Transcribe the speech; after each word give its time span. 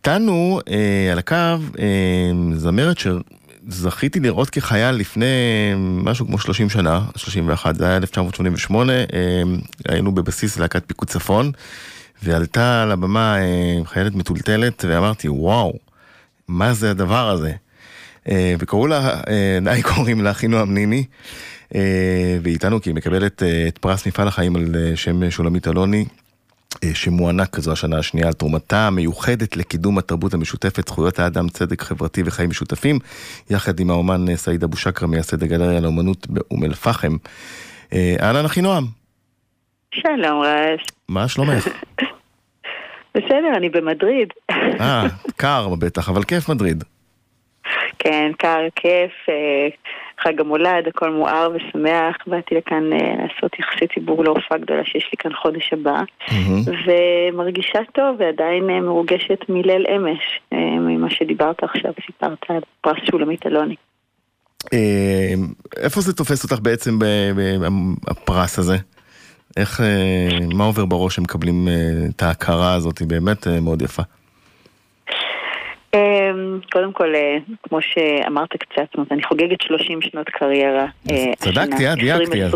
איתנו 0.00 0.60
אה, 0.70 1.12
על 1.12 1.18
הקו 1.18 1.34
אה, 1.78 2.30
זמרת 2.54 2.96
שזכיתי 2.98 4.20
לראות 4.20 4.50
כחייל 4.50 4.90
לפני 4.94 5.26
משהו 5.76 6.26
כמו 6.26 6.38
30 6.38 6.70
שנה, 6.70 7.00
31, 7.16 7.76
זה 7.76 7.86
היה 7.86 7.96
1988, 7.96 8.92
אה, 8.92 9.06
היינו 9.88 10.12
בבסיס 10.12 10.58
להקת 10.58 10.82
פיקוד 10.86 11.08
צפון, 11.08 11.52
ועלתה 12.22 12.82
על 12.82 12.92
הבמה 12.92 13.38
אה, 13.38 13.84
חיילת 13.84 14.14
מטולטלת, 14.14 14.84
ואמרתי, 14.88 15.28
וואו, 15.28 15.72
מה 16.48 16.72
זה 16.74 16.90
הדבר 16.90 17.30
הזה? 17.30 17.52
אה, 18.28 18.54
וקראו 18.58 18.86
לה, 18.86 19.20
אה, 19.28 19.58
די 19.64 19.82
קוראים 19.94 20.24
לה 20.24 20.30
אחינועם 20.30 20.74
ניני. 20.74 21.04
אה, 21.74 22.38
ואיתנו 22.42 22.80
כי 22.80 22.90
היא 22.90 22.94
מקבלת 22.94 23.42
אה, 23.42 23.68
את 23.68 23.78
פרס 23.78 24.06
מפעל 24.06 24.28
החיים 24.28 24.56
על 24.56 24.76
אה, 24.76 24.96
שם 24.96 25.30
שולמית 25.30 25.68
אלוני. 25.68 26.04
שמוענק 26.94 27.48
כזו 27.48 27.72
השנה 27.72 27.98
השנייה 27.98 28.26
על 28.26 28.32
תרומתה 28.32 28.86
המיוחדת 28.86 29.56
לקידום 29.56 29.98
התרבות 29.98 30.34
המשותפת, 30.34 30.88
זכויות 30.88 31.18
האדם, 31.18 31.48
צדק 31.48 31.82
חברתי 31.82 32.22
וחיים 32.26 32.50
משותפים, 32.50 32.98
יחד 33.50 33.80
עם 33.80 33.90
האומן 33.90 34.36
סעיד 34.36 34.64
אבו 34.64 34.76
שקרה, 34.76 35.08
מייסד 35.08 35.42
הגלריה 35.42 35.80
לאומנות 35.80 36.26
באום 36.30 36.64
אל-פחם. 36.64 37.16
אהלן 37.94 38.44
אחינועם. 38.44 38.84
שלום 39.94 40.42
רז. 40.42 40.78
מה 41.08 41.28
שלומך? 41.28 41.68
בסדר, 43.14 43.56
אני 43.56 43.68
במדריד. 43.68 44.28
אה, 44.80 45.06
קר 45.36 45.68
בטח, 45.78 46.08
אבל 46.08 46.22
כיף 46.22 46.48
מדריד. 46.48 46.84
כן, 47.98 48.32
קר, 48.38 48.60
כיף, 48.76 49.12
אה, 49.28 49.68
חג 50.22 50.40
המולד, 50.40 50.88
הכל 50.88 51.10
מואר 51.10 51.48
ושמח. 51.54 52.16
באתי 52.26 52.54
לכאן 52.54 52.92
אה, 52.92 52.98
לעשות 52.98 53.58
יחסי 53.58 53.86
ציבור 53.94 54.24
להופעה 54.24 54.58
גדולה 54.58 54.84
שיש 54.84 55.08
לי 55.12 55.16
כאן 55.18 55.30
חודש 55.42 55.72
הבא. 55.72 56.02
ומרגישה 56.86 57.78
טוב 57.94 58.16
ועדיין 58.18 58.70
אה, 58.70 58.80
מרוגשת 58.80 59.38
מליל 59.48 59.86
אמש, 59.96 60.40
ממה 60.52 61.10
שדיברת 61.10 61.62
עכשיו, 61.62 61.92
סיפרת 62.06 62.38
על 62.48 62.60
פרס 62.80 62.98
שולמית 63.10 63.46
אלוני. 63.46 63.74
איפה 65.76 66.00
זה 66.00 66.12
תופס 66.12 66.44
אותך 66.44 66.62
בעצם 66.62 66.98
הפרס 68.08 68.58
הזה? 68.58 68.76
איך, 69.56 69.80
מה 70.54 70.64
עובר 70.64 70.84
בראש 70.84 71.16
שמקבלים 71.16 71.68
את 72.08 72.22
ההכרה 72.22 72.74
הזאת? 72.74 72.98
היא 72.98 73.08
באמת 73.08 73.46
מאוד 73.46 73.82
יפה. 73.82 74.02
אמ, 75.94 76.60
קודם 76.72 76.92
כל, 76.92 77.14
אה, 77.14 77.36
כמו 77.62 77.78
שאמרת 77.82 78.48
קצת, 78.56 78.98
אני 79.10 79.22
חוגגת 79.22 79.60
30 79.62 80.02
שנות 80.02 80.28
קריירה. 80.28 80.86
אה, 81.10 81.32
צדקתי, 81.36 81.92
את 81.92 81.98
דייקתי. 81.98 82.42
אז. 82.42 82.54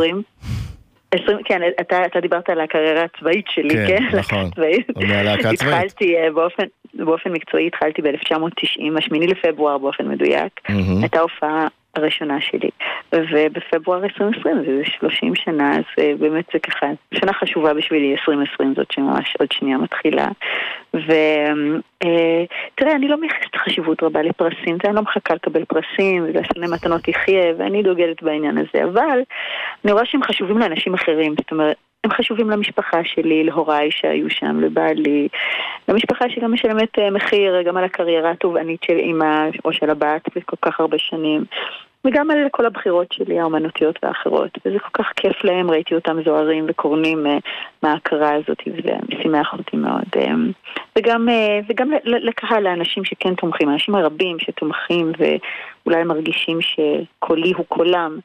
כן, 1.44 1.60
אתה, 1.80 2.06
אתה 2.06 2.20
דיברת 2.20 2.50
על 2.50 2.60
הקריירה 2.60 3.02
הצבאית 3.04 3.44
שלי, 3.48 3.74
כן? 3.74 4.10
כן, 4.10 4.16
נכון. 4.18 4.50
עוד 4.94 5.04
מהלהקה 5.04 5.50
הצבאית. 5.50 5.74
התחלתי 5.74 6.16
אה, 6.16 6.30
באופן, 6.30 6.62
באופן 6.94 7.32
מקצועי, 7.32 7.66
התחלתי 7.66 8.02
ב-1990, 8.02 8.98
השמיני 8.98 9.26
לפברואר 9.26 9.78
באופן 9.78 10.08
מדויק. 10.08 10.60
Mm-hmm. 10.68 11.00
הייתה 11.02 11.20
הופעה 11.20 11.66
הראשונה 12.04 12.40
שלי. 12.40 12.70
ובפברואר 13.12 14.04
2020, 14.04 14.56
זה 14.66 14.82
30 14.84 15.34
שנה, 15.34 15.76
אז 15.76 15.84
אה, 15.98 16.12
באמת 16.18 16.44
זה 16.52 16.58
ככה, 16.58 16.86
שנה 17.14 17.32
חשובה 17.32 17.74
בשבילי, 17.74 18.12
2020 18.12 18.74
זאת 18.76 18.92
שממש 18.92 19.36
עוד 19.38 19.52
שנייה 19.52 19.78
מתחילה. 19.78 20.26
ותראה, 20.94 22.90
אה, 22.90 22.96
אני 22.96 23.08
לא 23.08 23.16
מייחסת 23.20 23.56
חשיבות 23.56 24.02
רבה 24.02 24.22
לפרסים, 24.22 24.78
אני 24.84 24.94
לא 24.94 25.02
מחכה 25.02 25.34
לקבל 25.34 25.64
פרסים, 25.64 26.24
ולשנה 26.24 26.66
מתנות 26.66 27.08
יחיה, 27.08 27.52
ואני 27.58 27.82
דוגלת 27.82 28.22
בעניין 28.22 28.58
הזה, 28.58 28.84
אבל 28.84 29.18
אני 29.84 29.92
רואה 29.92 30.04
שהם 30.04 30.22
חשובים 30.22 30.58
לאנשים 30.58 30.94
אחרים, 30.94 31.34
זאת 31.38 31.52
אומרת... 31.52 31.76
הם 32.04 32.10
חשובים 32.10 32.50
למשפחה 32.50 33.00
שלי, 33.04 33.44
להוריי 33.44 33.90
שהיו 33.90 34.30
שם, 34.30 34.60
לבעלי, 34.60 35.28
למשפחה 35.88 36.24
שגם 36.30 36.52
משלמת 36.52 36.98
אה, 36.98 37.10
מחיר 37.10 37.62
גם 37.62 37.76
על 37.76 37.84
הקריירה 37.84 38.30
התובענית 38.30 38.82
של 38.82 38.96
אימא 38.96 39.48
או 39.64 39.72
של 39.72 39.90
הבת 39.90 40.28
בכל 40.36 40.56
כך 40.62 40.80
הרבה 40.80 40.98
שנים. 40.98 41.44
וגם 42.04 42.30
על 42.30 42.38
כל 42.50 42.66
הבחירות 42.66 43.12
שלי, 43.12 43.40
האומנותיות 43.40 43.98
והאחרות. 44.02 44.58
וזה 44.66 44.78
כל 44.78 45.02
כך 45.02 45.12
כיף 45.16 45.44
להם, 45.44 45.70
ראיתי 45.70 45.94
אותם 45.94 46.22
זוהרים 46.24 46.66
וקורנים 46.68 47.26
uh, 47.26 47.40
מההכרה 47.82 48.34
הזאת, 48.34 48.58
וזה 48.66 48.96
משמח 49.08 49.52
אותי 49.52 49.76
מאוד. 49.76 50.04
Um, 50.16 50.52
וגם, 50.98 51.28
uh, 51.28 51.64
וגם 51.68 51.90
לקהל, 52.04 52.62
לאנשים 52.62 53.04
שכן 53.04 53.34
תומכים, 53.34 53.68
האנשים 53.68 53.94
הרבים 53.94 54.38
שתומכים 54.38 55.12
ואולי 55.18 56.04
מרגישים 56.04 56.58
שקולי 56.60 57.52
הוא 57.56 57.66
קולם. 57.68 58.18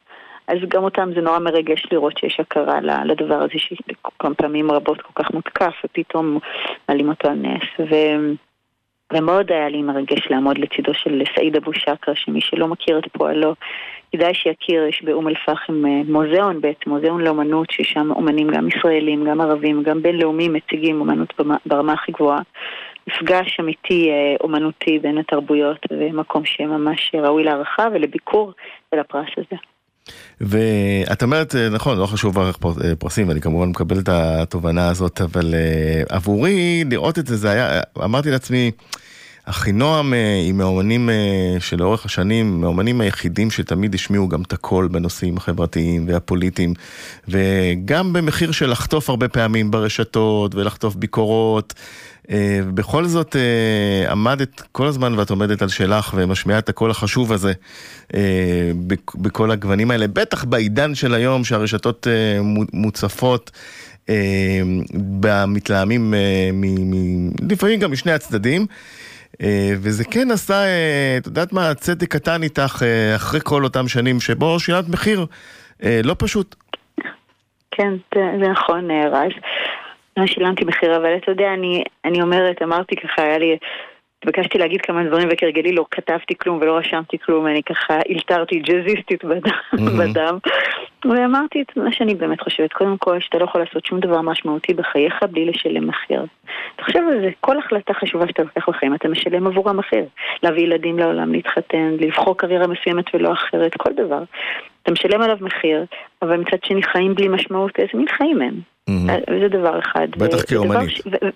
אז 0.48 0.58
גם 0.68 0.84
אותם 0.84 1.10
זה 1.14 1.20
נורא 1.20 1.38
מרגש 1.38 1.86
לראות 1.92 2.18
שיש 2.18 2.40
הכרה 2.40 2.80
לדבר 3.04 3.34
הזה 3.34 3.54
שכמה 3.56 4.34
פעמים 4.34 4.70
רבות 4.70 5.02
כל 5.02 5.22
כך 5.22 5.30
מותקף 5.30 5.74
ופתאום 5.84 6.38
מעלים 6.88 7.08
אותו 7.08 7.28
על 7.28 7.34
נס. 7.34 7.90
ו... 7.90 7.94
ומאוד 9.12 9.52
היה 9.52 9.68
לי 9.68 9.82
מרגש 9.82 10.30
לעמוד 10.30 10.58
לצידו 10.58 10.94
של 10.94 11.22
סעיד 11.34 11.56
אבו 11.56 11.72
שקרה, 11.74 12.14
שמי 12.14 12.40
שלא 12.40 12.68
מכיר 12.68 12.98
את 12.98 13.04
פועלו, 13.12 13.54
כדאי 14.12 14.34
שיכיר, 14.34 14.86
יש 14.86 15.02
באום 15.02 15.28
אל-פחם 15.28 15.86
אה, 15.86 16.00
מוזיאון 16.08 16.60
בעצם, 16.60 16.90
מוזיאון 16.90 17.20
לאומנות, 17.20 17.70
ששם 17.70 18.10
אומנים 18.10 18.48
גם 18.48 18.68
ישראלים, 18.68 19.24
גם 19.24 19.40
ערבים, 19.40 19.82
גם 19.82 20.02
בינלאומיים 20.02 20.52
מציגים 20.52 21.00
אומנות 21.00 21.34
ברמה 21.66 21.92
הכי 21.92 22.12
גבוהה. 22.12 22.40
מפגש 23.06 23.60
אמיתי 23.60 24.10
אה, 24.10 24.36
אומנותי 24.40 24.98
בין 24.98 25.18
התרבויות, 25.18 25.86
ומקום 25.90 26.44
שממש 26.44 27.14
ראוי 27.14 27.44
להערכה 27.44 27.88
ולביקור 27.92 28.52
ולפרס 28.92 29.28
הזה. 29.36 29.56
ואת 30.40 31.22
אומרת, 31.22 31.54
אה, 31.54 31.68
נכון, 31.68 31.98
לא 31.98 32.06
חשוב 32.06 32.38
ערך 32.38 32.58
פרסים, 32.98 33.28
ואני 33.28 33.40
כמובן 33.40 33.68
מקבל 33.68 33.98
את 33.98 34.08
התובנה 34.08 34.88
הזאת, 34.88 35.20
אבל 35.20 35.54
עבורי 36.08 36.84
לראות 36.90 37.18
את 37.18 37.26
זה, 37.26 37.36
זה 37.36 37.50
היה, 37.50 37.80
אמרתי 38.04 38.30
לעצמי, 38.30 38.70
אחינועם 39.44 40.12
היא 40.12 40.52
מהאומנים 40.52 41.10
שלאורך 41.58 42.04
השנים, 42.04 42.60
מהאומנים 42.60 43.00
היחידים 43.00 43.50
שתמיד 43.50 43.94
השמיעו 43.94 44.28
גם 44.28 44.42
את 44.42 44.52
הקול 44.52 44.88
בנושאים 44.88 45.36
החברתיים 45.36 46.08
והפוליטיים, 46.08 46.74
וגם 47.28 48.12
במחיר 48.12 48.52
של 48.52 48.70
לחטוף 48.70 49.10
הרבה 49.10 49.28
פעמים 49.28 49.70
ברשתות 49.70 50.54
ולחטוף 50.54 50.94
ביקורות. 50.94 51.74
בכל 52.74 53.06
זאת 53.06 53.36
עמדת 54.10 54.62
כל 54.72 54.86
הזמן 54.86 55.18
ואת 55.18 55.30
עומדת 55.30 55.62
על 55.62 55.68
שלך 55.68 56.14
ומשמיעה 56.16 56.58
את 56.58 56.68
הקול 56.68 56.90
החשוב 56.90 57.32
הזה 57.32 57.52
בכל 59.14 59.50
הגוונים 59.50 59.90
האלה, 59.90 60.06
בטח 60.06 60.44
בעידן 60.44 60.94
של 60.94 61.14
היום 61.14 61.44
שהרשתות 61.44 62.06
מוצפות. 62.72 63.50
במתלהמים 64.92 66.14
לפעמים 67.50 67.80
גם 67.80 67.92
משני 67.92 68.12
הצדדים. 68.12 68.66
אה, 69.42 69.70
וזה 69.82 70.04
כן 70.04 70.30
עשה, 70.30 70.54
אה, 70.54 71.16
את 71.20 71.26
יודעת 71.26 71.52
מה, 71.52 71.74
צדק 71.74 72.08
קטן 72.08 72.42
איתך 72.42 72.82
אה, 72.82 73.16
אחרי 73.16 73.40
כל 73.44 73.64
אותם 73.64 73.88
שנים 73.88 74.20
שבו 74.20 74.60
שילמת 74.60 74.88
מחיר 74.88 75.26
לא 76.04 76.14
פשוט. 76.18 76.54
כן, 77.70 77.92
זה 78.14 78.48
נכון, 78.48 78.90
רז. 78.90 79.32
לא 80.16 80.26
שילמתי 80.26 80.64
מחיר, 80.64 80.96
אבל 80.96 81.16
אתה 81.16 81.30
יודע, 81.30 81.54
אני, 81.54 81.84
אני 82.04 82.22
אומרת, 82.22 82.62
אמרתי 82.62 82.96
ככה, 82.96 83.22
היה 83.22 83.38
לי... 83.38 83.56
התבקשתי 84.24 84.58
להגיד 84.58 84.80
כמה 84.80 85.04
דברים 85.04 85.28
וכרגלי 85.32 85.72
לא 85.72 85.84
כתבתי 85.90 86.34
כלום 86.38 86.58
ולא 86.60 86.78
רשמתי 86.78 87.18
כלום, 87.18 87.46
אני 87.46 87.62
ככה 87.62 87.98
אלתרתי 88.10 88.58
ג'אזיסטית 88.58 89.24
בדם, 89.24 89.50
mm-hmm. 89.74 89.98
בדם. 89.98 90.38
ואמרתי 91.04 91.62
את 91.62 91.76
מה 91.76 91.92
שאני 91.92 92.14
באמת 92.14 92.40
חושבת, 92.40 92.72
קודם 92.72 92.98
כל 92.98 93.20
שאתה 93.20 93.38
לא 93.38 93.44
יכול 93.44 93.60
לעשות 93.60 93.86
שום 93.86 94.00
דבר 94.00 94.20
משמעותי 94.20 94.74
בחייך 94.74 95.14
בלי 95.30 95.46
לשלם 95.46 95.86
מחיר. 95.86 96.26
תחשוב 96.76 97.02
על 97.12 97.20
זה, 97.20 97.30
כל 97.40 97.58
החלטה 97.58 97.94
חשובה 97.94 98.26
שאתה 98.26 98.42
לוקח 98.42 98.68
בחיים, 98.68 98.94
אתה 98.94 99.08
משלם 99.08 99.46
עבורה 99.46 99.72
מחיר. 99.72 100.04
להביא 100.42 100.62
ילדים 100.62 100.98
לעולם, 100.98 101.32
להתחתן, 101.32 101.96
לבחור 102.00 102.36
קריירה 102.36 102.66
מסוימת 102.66 103.04
ולא 103.14 103.32
אחרת, 103.32 103.74
כל 103.76 103.90
דבר. 103.96 104.22
אתה 104.82 104.92
משלם 104.92 105.22
עליו 105.22 105.36
מחיר, 105.40 105.84
אבל 106.22 106.36
מצד 106.36 106.58
שני 106.64 106.82
חיים 106.82 107.14
בלי 107.14 107.28
משמעות, 107.28 107.78
איזה 107.78 107.90
מין 107.94 108.08
חיים 108.08 108.42
הם? 108.42 108.60
Mm-hmm. 108.90 109.40
זה 109.40 109.48
דבר 109.48 109.78
אחד. 109.78 110.08
בטח 110.10 110.44
כאומנית. 110.48 110.92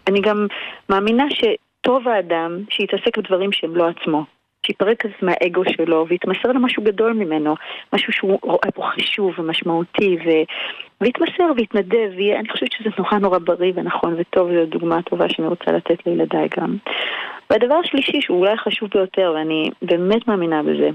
ואני 0.06 0.20
גם 0.20 0.46
מאמינה 0.88 1.24
ש... 1.30 1.44
טוב 1.84 2.08
האדם 2.08 2.58
שיתעסק 2.70 3.18
בדברים 3.18 3.52
שהם 3.52 3.76
לא 3.76 3.88
עצמו. 3.88 4.24
שיפרק 4.66 4.98
קצת 4.98 5.22
מהאגו 5.22 5.62
שלו 5.76 6.06
ויתמסר 6.08 6.48
למשהו 6.48 6.82
גדול 6.82 7.12
ממנו, 7.12 7.54
משהו 7.92 8.12
שהוא 8.12 8.38
רואה 8.42 8.70
פה 8.74 8.82
חשוב 8.94 9.34
ומשמעותי 9.38 10.16
ו... 10.26 10.28
ויתמסר 11.00 11.52
ויתנדב, 11.56 12.10
ואני 12.16 12.48
חושבת 12.48 12.72
שזה 12.72 12.90
נורא 12.98 13.18
נורא 13.18 13.38
בריא 13.38 13.72
ונכון 13.76 14.14
וטוב, 14.18 14.48
זו 14.52 14.66
דוגמה 14.66 15.02
טובה 15.02 15.28
שאני 15.28 15.48
רוצה 15.48 15.72
לתת 15.72 16.06
לילדיי 16.06 16.48
גם. 16.58 16.76
והדבר 17.50 17.74
השלישי 17.74 18.20
שהוא 18.20 18.38
אולי 18.38 18.56
חשוב 18.56 18.88
ביותר, 18.94 19.32
ואני 19.36 19.70
באמת 19.82 20.28
מאמינה 20.28 20.62
בזה, 20.62 20.90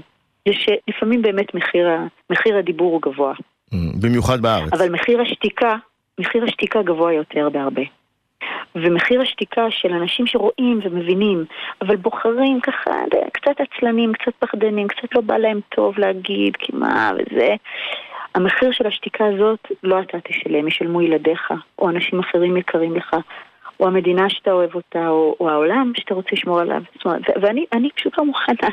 זה 0.48 0.54
שלפעמים 0.54 1.22
באמת 1.22 1.54
מחיר, 1.54 1.88
מחיר 2.30 2.56
הדיבור 2.56 2.92
הוא 2.92 3.02
גבוה. 3.02 3.34
במיוחד 4.02 4.40
בארץ. 4.40 4.72
אבל 4.72 4.90
מחיר 4.90 5.20
השתיקה, 5.20 5.76
מחיר 6.18 6.44
השתיקה 6.44 6.82
גבוה 6.82 7.12
יותר 7.12 7.48
בהרבה. 7.48 7.82
ומחיר 8.74 9.20
השתיקה 9.20 9.70
של 9.70 9.92
אנשים 9.92 10.26
שרואים 10.26 10.80
ומבינים, 10.82 11.44
אבל 11.82 11.96
בוחרים 11.96 12.60
ככה, 12.60 12.90
קצת 13.32 13.60
עצלנים, 13.60 14.12
קצת 14.12 14.32
פחדנים, 14.38 14.88
קצת 14.88 15.14
לא 15.14 15.20
בא 15.20 15.36
להם 15.36 15.60
טוב 15.68 15.98
להגיד, 15.98 16.56
כי 16.56 16.72
מה 16.74 17.12
וזה. 17.14 17.54
המחיר 18.34 18.72
של 18.72 18.86
השתיקה 18.86 19.24
הזאת 19.26 19.72
לא 19.82 20.00
אתה 20.00 20.18
תשלם, 20.20 20.68
ישלמו 20.68 21.02
ילדיך, 21.02 21.52
או 21.78 21.90
אנשים 21.90 22.20
אחרים 22.20 22.56
יקרים 22.56 22.96
לך, 22.96 23.16
או 23.80 23.86
המדינה 23.86 24.30
שאתה 24.30 24.52
אוהב 24.52 24.74
אותה, 24.74 25.08
או, 25.08 25.36
או 25.40 25.50
העולם 25.50 25.92
שאתה 25.96 26.14
רוצה 26.14 26.28
לשמור 26.32 26.60
עליו. 26.60 26.82
זאת 26.94 27.04
אומרת, 27.04 27.22
ואני 27.42 27.90
פשוט 27.96 28.18
לא 28.18 28.24
מוכנה 28.24 28.68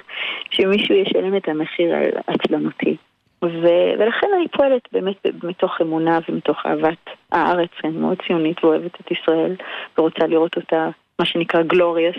שמישהו 0.50 0.96
ישלם 0.96 1.38
את 1.38 1.50
המחיר 1.50 1.96
על 1.96 2.10
עצלנותי. 2.28 2.98
ו- 3.44 3.94
ולכן 4.00 4.28
אני 4.38 4.48
פועלת 4.48 4.82
באמת 4.92 5.16
מתוך 5.44 5.82
אמונה 5.82 6.20
ומתוך 6.30 6.66
אהבת 6.66 7.10
הארץ, 7.32 7.70
אני 7.84 7.98
מאוד 7.98 8.18
ציונית 8.28 8.64
ואוהבת 8.64 9.02
את 9.02 9.12
ישראל 9.12 9.56
ורוצה 9.98 10.28
לראות 10.28 10.56
אותה, 10.56 10.90
מה 11.20 11.26
שנקרא 11.26 11.62
גלוריאס, 11.62 12.16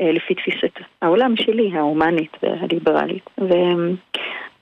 אה, 0.00 0.12
לפי 0.12 0.34
תפיסת 0.34 0.78
העולם 1.02 1.36
שלי, 1.36 1.70
ההומנית 1.74 2.36
והליברלית. 2.42 3.30
ו- 3.40 3.92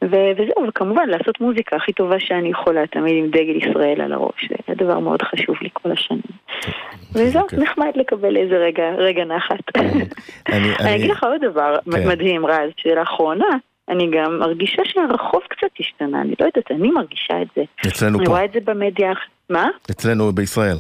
ו- 0.05 0.33
וזהו, 0.37 0.69
וכמובן 0.69 1.09
לעשות 1.09 1.41
מוזיקה 1.41 1.77
הכי 1.77 1.93
טובה 1.93 2.21
שאני 2.21 2.49
יכולה, 2.49 2.87
תמיד 2.87 3.17
עם 3.17 3.31
דגל 3.31 3.69
ישראל 3.69 4.01
על 4.01 4.13
הראש, 4.13 4.49
זה 4.69 4.75
דבר 4.75 4.99
מאוד 4.99 5.23
חשוב 5.23 5.57
לי 5.63 5.69
כל 5.73 5.93
השנים. 5.93 6.21
וזהו. 7.15 7.47
נחמד 7.59 7.91
לקבל 7.95 8.37
איזה 8.37 8.57
רגע, 8.57 8.91
רגע 8.99 9.25
נחת. 9.25 9.77
אני 10.49 10.95
אגיד 10.97 11.11
לך 11.11 11.25
עוד 11.25 11.41
דבר 11.45 11.77
כן. 11.93 12.09
מדהים, 12.09 12.47
רז, 12.47 12.71
שלאחרונה, 12.77 13.57
אני 13.89 14.11
גם 14.11 14.39
מרגישה 14.39 14.83
שהרחוב 14.85 15.41
קצת 15.51 15.69
השתנה, 15.81 16.21
אני 16.21 16.35
לא 16.41 16.47
יודעת, 16.47 16.71
אני 16.71 16.91
מרגישה 16.91 17.43
את 17.43 17.49
זה. 17.57 17.63
אצלנו 17.89 18.19
פה. 18.19 18.23
אני 18.23 18.29
רואה 18.29 18.45
את 18.45 18.53
זה 18.53 18.61
במדיה, 18.65 19.13
מה? 19.51 19.69
אצלנו 19.91 20.33
בישראל. 20.33 20.77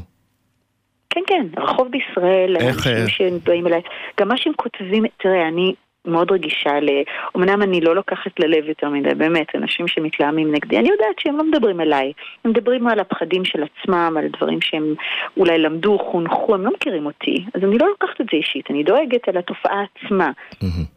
כן, 1.10 1.20
כן, 1.26 1.46
הרחוב 1.56 1.88
בישראל, 1.90 2.56
איך... 2.56 2.86
אנשים 2.86 3.24
אה? 3.24 3.40
שבאים 3.40 3.66
אליי, 3.66 3.80
גם 4.20 4.28
מה 4.28 4.36
שהם 4.36 4.52
כותבים, 4.56 5.04
תראה, 5.16 5.48
אני 5.48 5.74
מאוד 6.04 6.32
רגישה 6.32 6.80
ל... 6.80 6.88
אמנם 7.36 7.62
אני 7.62 7.80
לא 7.80 7.94
לוקחת 7.94 8.40
ללב 8.40 8.68
יותר 8.68 8.88
מדי, 8.88 9.14
באמת, 9.14 9.54
אנשים 9.54 9.88
שמתלהמים 9.88 10.54
נגדי, 10.54 10.78
אני 10.78 10.88
יודעת 10.88 11.18
שהם 11.18 11.36
לא 11.36 11.44
מדברים 11.44 11.80
אליי. 11.80 12.12
הם 12.44 12.50
מדברים 12.50 12.86
על 12.86 13.00
הפחדים 13.00 13.44
של 13.44 13.62
עצמם, 13.62 14.16
על 14.18 14.28
דברים 14.36 14.60
שהם 14.60 14.94
אולי 15.36 15.58
למדו, 15.58 15.98
חונכו, 15.98 16.54
הם 16.54 16.64
לא 16.64 16.70
מכירים 16.74 17.06
אותי. 17.06 17.44
אז 17.54 17.64
אני 17.64 17.78
לא 17.78 17.88
לוקחת 17.88 18.20
את 18.20 18.26
זה 18.32 18.36
אישית, 18.36 18.70
אני 18.70 18.82
דואגת 18.82 19.28
על 19.28 19.36
התופעה 19.36 19.84
עצמה. 19.94 20.30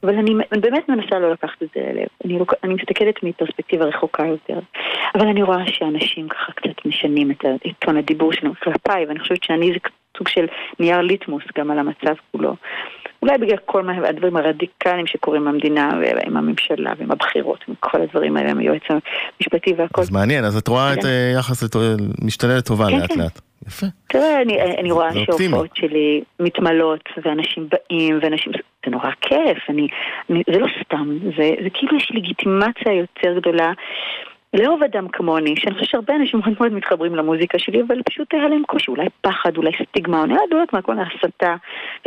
אבל 0.03 0.15
אני, 0.15 0.31
אני 0.51 0.61
באמת 0.61 0.89
מנסה 0.89 1.19
לא 1.19 1.31
לקחת 1.31 1.63
את 1.63 1.67
זה 1.75 1.81
ללב. 1.81 2.07
אני, 2.25 2.39
לוק... 2.39 2.53
אני 2.63 2.73
מסתכלת 2.73 3.23
מפרספקטיבה 3.23 3.85
רחוקה 3.85 4.25
יותר. 4.25 4.59
אבל 5.15 5.27
אני 5.27 5.43
רואה 5.43 5.67
שאנשים 5.67 6.27
ככה 6.27 6.51
קצת 6.51 6.85
משנים 6.85 7.31
את 7.31 7.45
טון 7.79 7.97
הדיבור 7.97 8.33
שלהם 8.33 8.53
כלפיי, 8.53 9.05
ואני 9.05 9.19
חושבת 9.19 9.43
שאני 9.43 9.71
זה 9.71 9.79
סוג 10.17 10.27
של 10.27 10.45
נייר 10.79 11.01
ליטמוס 11.01 11.43
גם 11.57 11.71
על 11.71 11.79
המצב 11.79 12.13
כולו. 12.31 12.55
אולי 13.21 13.37
בגלל 13.37 13.57
כל 13.65 13.89
הדברים 14.05 14.37
הרדיקליים 14.37 15.07
שקורים 15.07 15.45
במדינה 15.45 15.89
ועם 16.01 16.37
הממשלה 16.37 16.93
ועם 16.97 17.11
הבחירות, 17.11 17.59
עם 17.67 17.73
כל 17.79 18.01
הדברים 18.01 18.37
האלה, 18.37 18.51
עם 18.51 18.57
היועץ 18.57 18.83
המשפטי 18.89 19.73
והכל. 19.77 20.01
אז 20.01 20.11
מעניין, 20.11 20.45
אז 20.45 20.57
את 20.57 20.67
רואה 20.67 20.93
את 20.93 20.99
כן. 21.01 21.07
אה, 21.07 21.33
יחס 21.39 21.63
משתנה 22.21 22.57
לטובה 22.57 22.89
לאט 22.89 23.11
כן. 23.11 23.19
לאט. 23.19 23.41
יפה. 23.67 23.85
תראה, 24.07 24.41
אני, 24.41 24.61
אני 24.61 24.91
רואה 24.91 25.09
שההופעות 25.13 25.75
שלי 25.75 26.21
מתמלאות, 26.39 27.09
ואנשים 27.25 27.67
באים, 27.69 28.19
ואנשים... 28.21 28.51
זה 28.85 28.91
נורא 28.91 29.09
כיף, 29.21 29.57
אני, 29.69 29.87
אני, 30.29 30.43
זה 30.53 30.59
לא 30.59 30.67
סתם, 30.83 31.17
זה, 31.37 31.51
זה 31.63 31.69
כאילו 31.73 31.97
יש 31.97 32.11
לגיטימציה 32.13 32.93
יותר 32.93 33.39
גדולה 33.39 33.71
לאהוב 34.53 34.83
אדם 34.83 35.07
כמוני, 35.07 35.55
שאני 35.57 35.73
חושבת 35.73 35.89
שהרבה 35.89 36.15
אנשים 36.15 36.39
מאוד 36.39 36.53
מאוד 36.59 36.71
מתחברים 36.73 37.15
למוזיקה 37.15 37.59
שלי, 37.59 37.81
אבל 37.87 38.01
פשוט 38.09 38.33
היה 38.33 38.47
להם 38.47 38.63
קושי, 38.67 38.91
אולי 38.91 39.05
פחד, 39.21 39.57
אולי 39.57 39.71
סטיגמה, 39.89 40.23
אני 40.23 40.33
לא 40.33 40.39
יודעת 40.55 40.73
מה, 40.73 40.81
כל 40.81 40.95
ההסתה, 40.99 41.55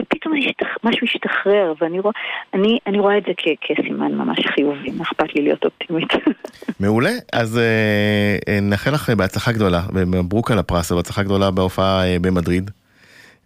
ופתאום 0.00 0.34
השתח... 0.38 0.66
משהו 0.84 1.06
השתחרר, 1.06 1.72
ואני 1.80 2.00
רוא... 2.00 2.12
אני, 2.54 2.78
אני 2.86 2.98
רואה 2.98 3.18
את 3.18 3.22
זה 3.26 3.32
כ... 3.36 3.48
כסימן 3.60 4.12
ממש 4.14 4.38
חיובי, 4.54 4.90
מה 4.90 5.04
אכפת 5.04 5.34
לי 5.34 5.42
להיות 5.42 5.64
אופטימית. 5.64 6.08
מעולה, 6.80 7.10
אז 7.32 7.58
אה, 7.58 8.36
אה, 8.48 8.60
נאחל 8.60 8.90
לך 8.90 9.10
בהצלחה 9.10 9.52
גדולה, 9.52 9.80
ומברוק 9.94 10.50
על 10.50 10.58
הפרס, 10.58 10.92
בהצלחה 10.92 11.22
גדולה 11.22 11.50
בהופעה 11.50 12.06
אה, 12.06 12.16
במדריד. 12.20 12.70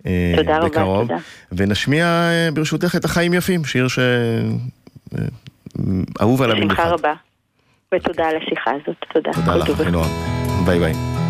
אה, 0.06 0.32
תודה 0.36 0.56
רבה, 0.56 0.68
בקרוב, 0.68 1.08
תודה. 1.08 1.16
ונשמיע 1.52 2.04
אה, 2.04 2.48
ברשותך 2.54 2.96
את 2.96 3.04
החיים 3.04 3.34
יפים, 3.34 3.64
שיר 3.64 3.86
שאהוב 3.88 4.02
עליי 6.42 6.56
במיוחד. 6.56 6.74
בשמחה 6.74 6.88
רבה. 6.88 7.14
ותודה 7.94 8.28
על 8.28 8.36
השיחה 8.36 8.70
הזאת, 8.70 8.96
תודה. 9.14 9.30
תודה 9.32 9.56
לך, 9.56 9.80
אחינועם. 9.80 10.10
ביי 10.66 10.78
ביי. 10.78 11.23